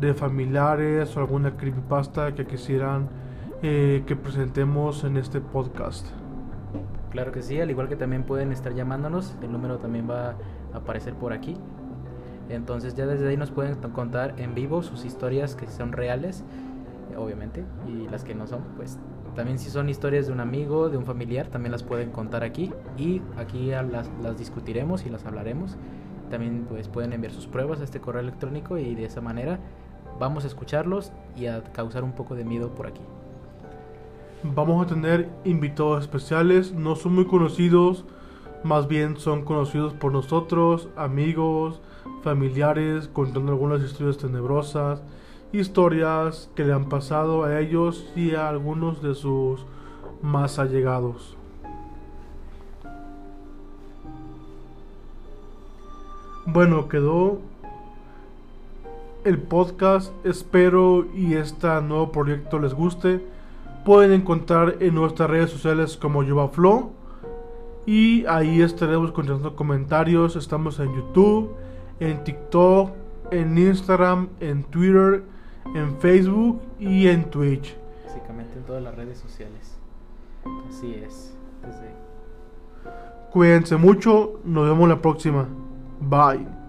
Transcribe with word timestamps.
de 0.00 0.14
familiares 0.14 1.16
o 1.16 1.20
alguna 1.20 1.56
creepypasta 1.56 2.34
que 2.34 2.46
quisieran 2.46 3.08
eh, 3.62 4.04
que 4.06 4.16
presentemos 4.16 5.04
en 5.04 5.16
este 5.16 5.40
podcast. 5.40 6.06
Claro 7.10 7.32
que 7.32 7.40
sí, 7.40 7.60
al 7.60 7.70
igual 7.70 7.88
que 7.88 7.96
también 7.96 8.24
pueden 8.24 8.52
estar 8.52 8.74
llamándonos, 8.74 9.34
el 9.42 9.50
número 9.50 9.78
también 9.78 10.08
va 10.08 10.36
a 10.74 10.76
aparecer 10.76 11.14
por 11.14 11.32
aquí. 11.32 11.56
Entonces 12.50 12.94
ya 12.94 13.06
desde 13.06 13.28
ahí 13.28 13.36
nos 13.36 13.50
pueden 13.50 13.74
contar 13.92 14.34
en 14.38 14.54
vivo 14.54 14.82
sus 14.82 15.04
historias 15.04 15.56
que 15.56 15.66
son 15.66 15.92
reales, 15.92 16.44
obviamente, 17.16 17.64
y 17.88 18.08
las 18.08 18.24
que 18.24 18.34
no 18.34 18.46
son, 18.46 18.60
pues 18.76 18.98
también 19.34 19.58
si 19.58 19.70
son 19.70 19.88
historias 19.88 20.26
de 20.26 20.32
un 20.32 20.40
amigo, 20.40 20.88
de 20.88 20.96
un 20.96 21.04
familiar, 21.04 21.48
también 21.48 21.72
las 21.72 21.82
pueden 21.82 22.10
contar 22.10 22.44
aquí 22.44 22.72
y 22.96 23.22
aquí 23.36 23.70
las, 23.70 24.10
las 24.22 24.38
discutiremos 24.38 25.06
y 25.06 25.10
las 25.10 25.24
hablaremos. 25.24 25.76
También 26.30 26.66
pues 26.68 26.88
pueden 26.88 27.12
enviar 27.12 27.32
sus 27.32 27.46
pruebas 27.46 27.80
a 27.80 27.84
este 27.84 28.00
correo 28.00 28.20
electrónico 28.20 28.78
y 28.78 28.94
de 28.94 29.04
esa 29.04 29.20
manera 29.20 29.58
vamos 30.18 30.44
a 30.44 30.46
escucharlos 30.46 31.12
y 31.36 31.46
a 31.46 31.62
causar 31.62 32.04
un 32.04 32.12
poco 32.12 32.34
de 32.34 32.44
miedo 32.44 32.74
por 32.74 32.86
aquí. 32.86 33.02
Vamos 34.54 34.84
a 34.84 34.88
tener 34.88 35.28
invitados 35.44 36.02
especiales, 36.02 36.72
no 36.72 36.96
son 36.96 37.14
muy 37.14 37.26
conocidos, 37.26 38.04
más 38.62 38.86
bien 38.88 39.16
son 39.16 39.44
conocidos 39.44 39.92
por 39.94 40.12
nosotros, 40.12 40.88
amigos, 40.96 41.80
familiares, 42.22 43.08
contando 43.12 43.52
algunas 43.52 43.82
historias 43.82 44.18
tenebrosas, 44.18 45.02
historias 45.52 46.50
que 46.54 46.64
le 46.64 46.72
han 46.72 46.88
pasado 46.88 47.44
a 47.44 47.60
ellos 47.60 48.10
y 48.14 48.34
a 48.34 48.48
algunos 48.48 49.02
de 49.02 49.14
sus 49.14 49.64
más 50.22 50.58
allegados. 50.58 51.36
Bueno, 56.46 56.88
quedó 56.88 57.40
el 59.24 59.38
podcast. 59.38 60.12
Espero 60.24 61.06
y 61.14 61.34
este 61.34 61.68
nuevo 61.82 62.12
proyecto 62.12 62.58
les 62.58 62.72
guste 62.72 63.35
pueden 63.86 64.12
encontrar 64.12 64.78
en 64.80 64.96
nuestras 64.96 65.30
redes 65.30 65.48
sociales 65.50 65.96
como 65.96 66.24
YovaFlow. 66.24 66.90
Y 67.86 68.26
ahí 68.26 68.60
estaremos 68.60 69.12
contestando 69.12 69.54
comentarios. 69.54 70.34
Estamos 70.34 70.80
en 70.80 70.92
YouTube, 70.92 71.54
en 72.00 72.24
TikTok, 72.24 72.90
en 73.30 73.56
Instagram, 73.56 74.28
en 74.40 74.64
Twitter, 74.64 75.22
en 75.76 75.96
Facebook 76.00 76.60
y 76.80 77.06
en 77.06 77.30
Twitch. 77.30 77.76
Básicamente 78.04 78.58
en 78.58 78.64
todas 78.64 78.82
las 78.82 78.94
redes 78.96 79.18
sociales. 79.18 79.78
Así 80.68 80.92
es. 80.92 81.32
Cuídense 83.30 83.76
mucho. 83.76 84.40
Nos 84.44 84.68
vemos 84.68 84.88
la 84.88 85.00
próxima. 85.00 85.46
Bye. 86.00 86.65